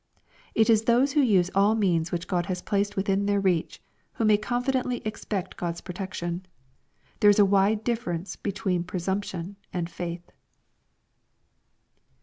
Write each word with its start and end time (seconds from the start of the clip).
It 0.55 0.67
is 0.67 0.85
those 0.85 1.11
who 1.11 1.21
use 1.21 1.51
all 1.53 1.75
means 1.75 2.11
which 2.11 2.25
God 2.27 2.47
has 2.47 2.63
placed 2.63 2.95
within 2.95 3.23
/iheir 3.27 3.43
reach, 3.43 3.79
who 4.13 4.25
may 4.25 4.35
confidently 4.35 4.99
expect 5.05 5.57
God^s 5.57 5.83
protection. 5.83 6.43
There 7.19 7.29
is 7.29 7.37
a 7.37 7.45
wide 7.45 7.83
difference 7.83 8.35
between 8.35 8.83
presumption 8.83 9.57
and 9.71 9.87
faith. 9.87 10.31